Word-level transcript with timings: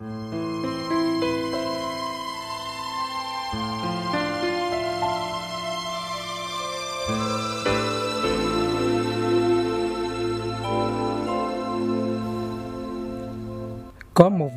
Có 0.00 0.06
một 0.06 0.12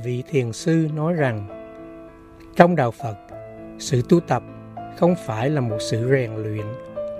vị 0.04 0.24
thiền 0.30 0.54
sư 0.54 0.88
nói 0.96 1.14
rằng 1.14 1.48
trong 2.56 2.76
đạo 2.76 2.92
Phật, 2.92 3.16
sự 3.80 4.02
tu 4.10 4.20
tập 4.20 4.44
không 4.98 5.16
phải 5.26 5.50
là 5.50 5.62
một 5.62 5.78
sự 5.80 6.10
rèn 6.12 6.36
luyện 6.36 6.66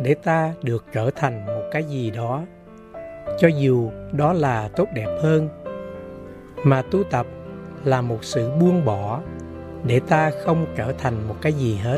để 0.02 0.14
ta 0.14 0.54
được 0.62 0.86
trở 0.94 1.10
thành 1.16 1.46
một 1.46 1.64
cái 1.72 1.84
gì 1.84 2.12
đó, 2.12 2.44
cho 3.40 3.48
dù 3.48 3.92
đó 4.12 4.34
là 4.34 4.70
tốt 4.76 4.88
đẹp 4.96 5.18
hơn, 5.22 5.50
mà 6.64 6.82
tu 6.82 7.04
tập 7.04 7.28
là 7.84 8.02
một 8.02 8.20
sự 8.22 8.52
buông 8.52 8.86
bỏ 8.86 9.20
để 9.84 10.00
ta 10.00 10.32
không 10.46 10.66
trở 10.76 10.94
thành 10.98 11.28
một 11.28 11.36
cái 11.42 11.54
gì 11.54 11.76
hết. 11.76 11.98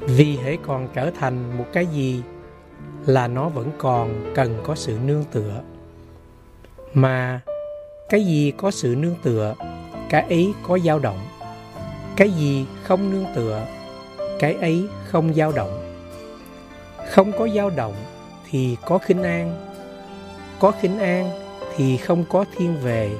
Vì 0.00 0.36
hãy 0.36 0.58
còn 0.66 0.88
trở 0.94 1.10
thành 1.10 1.58
một 1.58 1.66
cái 1.72 1.86
gì 1.86 2.22
là 3.06 3.28
nó 3.28 3.48
vẫn 3.48 3.70
còn 3.78 4.32
cần 4.34 4.60
có 4.64 4.74
sự 4.74 4.98
nương 5.04 5.24
tựa. 5.32 5.60
Mà 6.94 7.40
cái 8.08 8.24
gì 8.24 8.52
có 8.56 8.70
sự 8.70 8.94
nương 8.98 9.14
tựa, 9.22 9.54
cái 10.08 10.22
ấy 10.28 10.52
có 10.68 10.78
dao 10.78 10.98
động. 10.98 11.18
Cái 12.16 12.30
gì 12.30 12.66
không 12.82 13.10
nương 13.10 13.26
tựa, 13.34 13.66
cái 14.38 14.54
ấy 14.54 14.88
không 15.04 15.34
dao 15.34 15.52
động. 15.52 15.96
Không 17.10 17.32
có 17.38 17.48
dao 17.48 17.70
động 17.70 17.94
thì 18.50 18.76
có 18.86 18.98
khinh 18.98 19.22
an. 19.22 19.66
Có 20.60 20.70
khinh 20.70 20.98
an 20.98 21.30
thì 21.76 21.96
không 21.96 22.24
có 22.30 22.44
thiên 22.56 22.76
về. 22.82 23.10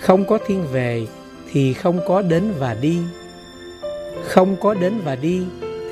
Không 0.00 0.24
có 0.24 0.38
thiên 0.46 0.66
về 0.72 1.06
thì 1.52 1.72
không 1.72 2.00
có 2.08 2.22
đến 2.22 2.52
và 2.58 2.74
đi. 2.74 2.98
Không 4.24 4.56
có 4.60 4.74
đến 4.74 5.00
và 5.04 5.16
đi 5.16 5.42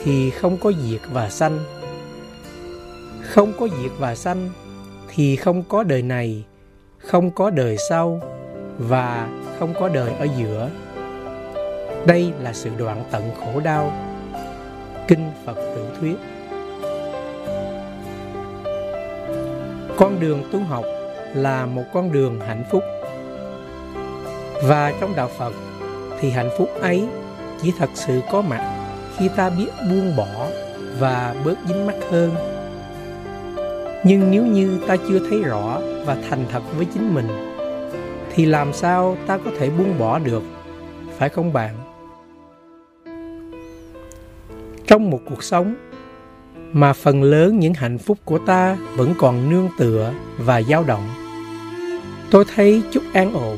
thì 0.04 0.30
không 0.30 0.56
có 0.56 0.72
diệt 0.72 1.00
và 1.12 1.30
sanh. 1.30 1.58
Không 3.22 3.52
có 3.60 3.68
diệt 3.82 3.90
và 3.98 4.14
sanh 4.14 4.50
thì 5.08 5.36
không 5.36 5.62
có 5.62 5.82
đời 5.82 6.02
này, 6.02 6.44
không 6.98 7.30
có 7.30 7.50
đời 7.50 7.76
sau 7.88 8.20
và 8.78 9.28
không 9.58 9.74
có 9.80 9.88
đời 9.88 10.12
ở 10.18 10.26
giữa. 10.38 10.70
Đây 12.06 12.32
là 12.42 12.52
sự 12.52 12.70
đoạn 12.78 13.04
tận 13.10 13.22
khổ 13.40 13.60
đau. 13.60 13.92
Kinh 15.08 15.30
Phật 15.44 15.54
Tử 15.54 15.84
Thuyết 16.00 16.16
Con 19.96 20.20
đường 20.20 20.42
tu 20.52 20.60
học 20.60 20.84
là 21.34 21.66
một 21.66 21.84
con 21.92 22.12
đường 22.12 22.40
hạnh 22.40 22.64
phúc. 22.70 22.82
Và 24.62 24.92
trong 25.00 25.16
đạo 25.16 25.30
Phật 25.38 25.52
thì 26.20 26.30
hạnh 26.30 26.50
phúc 26.58 26.70
ấy 26.80 27.08
chỉ 27.62 27.72
thật 27.78 27.90
sự 27.94 28.20
có 28.30 28.42
mặt 28.42 28.74
khi 29.16 29.28
ta 29.36 29.50
biết 29.50 29.68
buông 29.90 30.16
bỏ 30.16 30.46
và 30.98 31.34
bớt 31.44 31.58
dính 31.68 31.86
mắc 31.86 31.96
hơn. 32.10 32.34
Nhưng 34.04 34.30
nếu 34.30 34.46
như 34.46 34.78
ta 34.86 34.96
chưa 35.08 35.18
thấy 35.18 35.42
rõ 35.42 35.80
và 36.04 36.16
thành 36.28 36.46
thật 36.52 36.62
với 36.76 36.86
chính 36.94 37.14
mình, 37.14 37.28
thì 38.34 38.46
làm 38.46 38.72
sao 38.72 39.16
ta 39.26 39.38
có 39.44 39.50
thể 39.58 39.70
buông 39.70 39.98
bỏ 39.98 40.18
được, 40.18 40.42
phải 41.18 41.28
không 41.28 41.52
bạn? 41.52 41.74
Trong 44.86 45.10
một 45.10 45.20
cuộc 45.30 45.42
sống 45.42 45.74
mà 46.72 46.92
phần 46.92 47.22
lớn 47.22 47.58
những 47.58 47.74
hạnh 47.74 47.98
phúc 47.98 48.18
của 48.24 48.38
ta 48.38 48.76
vẫn 48.96 49.14
còn 49.18 49.50
nương 49.50 49.68
tựa 49.78 50.12
và 50.38 50.62
dao 50.62 50.84
động, 50.84 51.08
tôi 52.30 52.44
thấy 52.54 52.82
chút 52.92 53.02
an 53.12 53.34
ổn 53.34 53.56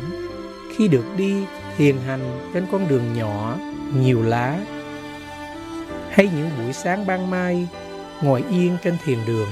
khi 0.80 0.88
được 0.88 1.04
đi 1.16 1.34
thiền 1.76 1.96
hành 2.06 2.50
trên 2.54 2.66
con 2.72 2.88
đường 2.88 3.12
nhỏ, 3.14 3.56
nhiều 3.96 4.22
lá. 4.22 4.58
Hay 6.10 6.28
những 6.36 6.50
buổi 6.58 6.72
sáng 6.72 7.06
ban 7.06 7.30
mai, 7.30 7.68
ngồi 8.22 8.44
yên 8.50 8.76
trên 8.84 8.96
thiền 9.04 9.18
đường. 9.26 9.48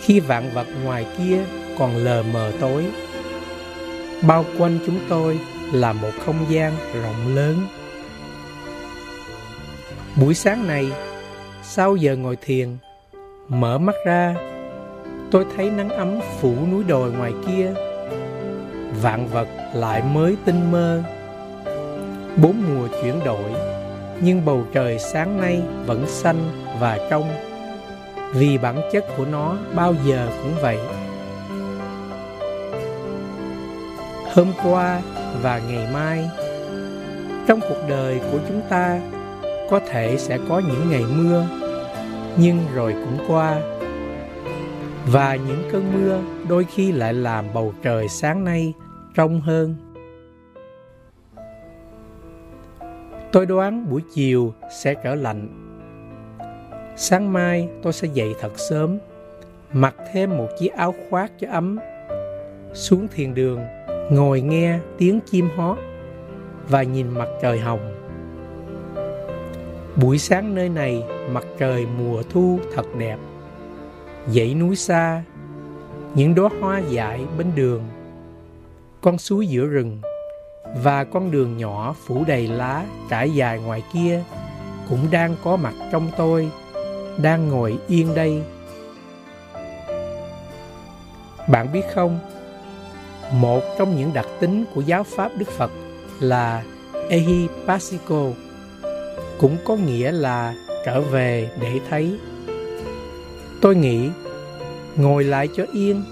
Khi 0.00 0.20
vạn 0.20 0.50
vật 0.54 0.66
ngoài 0.84 1.06
kia 1.18 1.44
còn 1.78 1.96
lờ 1.96 2.22
mờ 2.32 2.52
tối, 2.60 2.86
bao 4.22 4.44
quanh 4.58 4.78
chúng 4.86 4.98
tôi 5.08 5.40
là 5.72 5.92
một 5.92 6.12
không 6.24 6.46
gian 6.48 6.72
rộng 7.02 7.36
lớn. 7.36 7.66
Buổi 10.16 10.34
sáng 10.34 10.66
này, 10.66 10.86
sau 11.62 11.96
giờ 11.96 12.16
ngồi 12.16 12.36
thiền, 12.36 12.68
mở 13.48 13.78
mắt 13.78 13.94
ra, 14.06 14.34
tôi 15.30 15.46
thấy 15.56 15.70
nắng 15.70 15.88
ấm 15.88 16.20
phủ 16.40 16.54
núi 16.70 16.84
đồi 16.84 17.12
ngoài 17.12 17.32
kia 17.46 17.74
vạn 19.02 19.26
vật 19.26 19.48
lại 19.74 20.02
mới 20.02 20.36
tinh 20.44 20.72
mơ. 20.72 21.02
Bốn 22.36 22.62
mùa 22.68 22.88
chuyển 23.02 23.24
đổi, 23.24 23.50
nhưng 24.20 24.44
bầu 24.44 24.64
trời 24.72 24.98
sáng 24.98 25.40
nay 25.40 25.62
vẫn 25.86 26.06
xanh 26.06 26.50
và 26.80 26.98
trong. 27.10 27.30
Vì 28.32 28.58
bản 28.58 28.80
chất 28.92 29.04
của 29.16 29.24
nó 29.24 29.56
bao 29.74 29.94
giờ 30.06 30.28
cũng 30.42 30.54
vậy. 30.62 30.78
Hôm 34.34 34.52
qua 34.64 35.00
và 35.42 35.60
ngày 35.68 35.88
mai, 35.92 36.28
trong 37.46 37.60
cuộc 37.60 37.88
đời 37.88 38.20
của 38.32 38.38
chúng 38.48 38.60
ta, 38.68 39.00
có 39.70 39.80
thể 39.90 40.16
sẽ 40.18 40.38
có 40.48 40.58
những 40.58 40.90
ngày 40.90 41.04
mưa, 41.08 41.46
nhưng 42.36 42.58
rồi 42.74 42.92
cũng 42.92 43.18
qua 43.28 43.56
và 45.12 45.36
những 45.36 45.68
cơn 45.72 45.92
mưa 45.92 46.20
đôi 46.48 46.64
khi 46.64 46.92
lại 46.92 47.14
làm 47.14 47.44
bầu 47.54 47.74
trời 47.82 48.08
sáng 48.08 48.44
nay 48.44 48.72
trong 49.14 49.40
hơn 49.40 49.74
tôi 53.32 53.46
đoán 53.46 53.90
buổi 53.90 54.02
chiều 54.14 54.54
sẽ 54.82 54.94
trở 54.94 55.14
lạnh 55.14 55.70
Sáng 57.02 57.32
mai 57.32 57.68
tôi 57.82 57.92
sẽ 57.92 58.08
dậy 58.14 58.34
thật 58.40 58.52
sớm, 58.56 58.98
mặc 59.72 59.94
thêm 60.12 60.36
một 60.36 60.48
chiếc 60.58 60.72
áo 60.72 60.94
khoác 61.10 61.32
cho 61.40 61.48
ấm, 61.50 61.78
xuống 62.72 63.08
thiền 63.08 63.34
đường, 63.34 63.60
ngồi 64.10 64.40
nghe 64.40 64.78
tiếng 64.98 65.20
chim 65.30 65.48
hót 65.56 65.78
và 66.68 66.82
nhìn 66.82 67.08
mặt 67.08 67.28
trời 67.42 67.58
hồng. 67.58 67.94
Buổi 69.96 70.18
sáng 70.18 70.54
nơi 70.54 70.68
này 70.68 71.02
mặt 71.30 71.44
trời 71.58 71.86
mùa 71.98 72.22
thu 72.22 72.60
thật 72.74 72.86
đẹp. 72.98 73.16
Dãy 74.28 74.54
núi 74.54 74.76
xa, 74.76 75.22
những 76.14 76.34
đóa 76.34 76.48
hoa 76.60 76.78
dại 76.78 77.20
bên 77.38 77.46
đường, 77.54 77.82
con 79.00 79.18
suối 79.18 79.46
giữa 79.46 79.66
rừng 79.66 80.00
và 80.82 81.04
con 81.04 81.30
đường 81.30 81.56
nhỏ 81.56 81.94
phủ 82.06 82.24
đầy 82.26 82.48
lá 82.48 82.84
trải 83.10 83.30
dài 83.30 83.58
ngoài 83.58 83.82
kia 83.92 84.24
cũng 84.88 85.10
đang 85.10 85.36
có 85.44 85.56
mặt 85.56 85.74
trong 85.92 86.10
tôi 86.16 86.50
đang 87.22 87.48
ngồi 87.48 87.78
yên 87.88 88.14
đây. 88.14 88.42
Bạn 91.48 91.72
biết 91.72 91.82
không, 91.94 92.18
một 93.32 93.62
trong 93.78 93.96
những 93.96 94.10
đặc 94.14 94.26
tính 94.40 94.64
của 94.74 94.80
giáo 94.80 95.04
pháp 95.04 95.30
Đức 95.38 95.48
Phật 95.48 95.70
là 96.20 96.62
Ehipassiko, 97.08 98.26
cũng 99.38 99.56
có 99.64 99.76
nghĩa 99.76 100.12
là 100.12 100.54
trở 100.84 101.00
về 101.00 101.50
để 101.60 101.80
thấy. 101.90 102.18
Tôi 103.60 103.76
nghĩ, 103.76 104.10
ngồi 104.96 105.24
lại 105.24 105.48
cho 105.56 105.64
yên, 105.72 106.02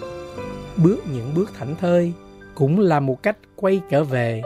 bước 0.77 0.99
những 1.13 1.35
bước 1.35 1.51
thảnh 1.59 1.75
thơi 1.81 2.13
cũng 2.55 2.81
là 2.81 3.01
một 3.01 3.23
cách 3.23 3.37
quay 3.57 3.81
trở 3.91 4.05
về. 4.05 4.43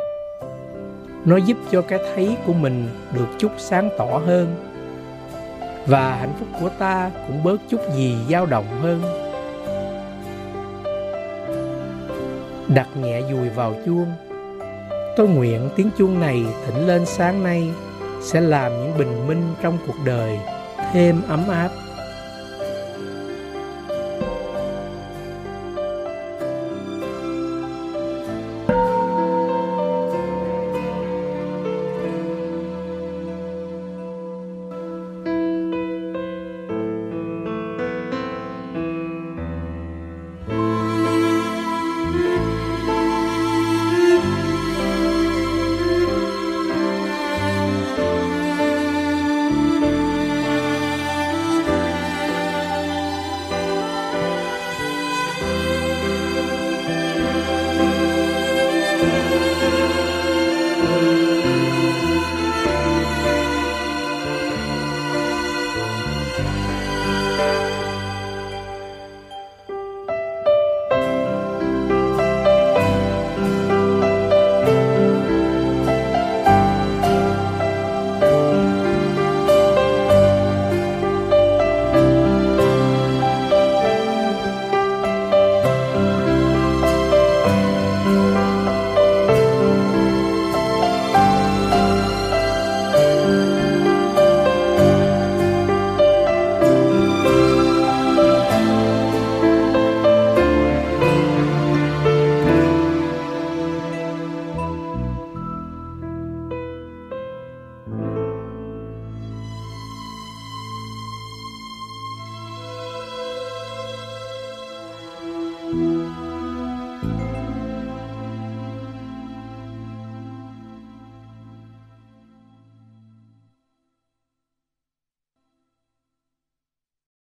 Nó 1.25 1.37
giúp 1.37 1.57
cho 1.71 1.83
cái 1.83 1.99
thấy 2.15 2.37
của 2.47 2.53
mình 2.53 2.89
được 3.15 3.27
chút 3.39 3.53
sáng 3.59 3.91
tỏ 3.99 4.21
hơn. 4.27 4.55
Và 5.87 6.17
hạnh 6.17 6.33
phúc 6.39 6.49
của 6.61 6.69
ta 6.69 7.11
cũng 7.27 7.43
bớt 7.45 7.61
chút 7.69 7.81
gì 7.97 8.17
dao 8.31 8.47
động 8.47 8.67
hơn. 8.83 9.03
Đặt 12.69 12.89
nhẹ 13.03 13.23
dùi 13.31 13.49
vào 13.49 13.75
chuông 13.87 14.07
tôi 15.17 15.29
nguyện 15.29 15.69
tiếng 15.77 15.91
chuông 15.99 16.21
này 16.21 16.45
thỉnh 16.67 16.87
lên 16.87 17.07
sáng 17.07 17.43
nay 17.43 17.71
sẽ 18.21 18.41
làm 18.41 18.73
những 18.73 18.99
bình 18.99 19.27
minh 19.27 19.43
trong 19.63 19.79
cuộc 19.87 19.97
đời 20.05 20.39
thêm 20.93 21.23
ấm 21.29 21.49
áp. 21.49 21.71